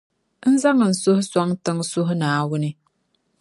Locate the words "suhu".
1.01-1.21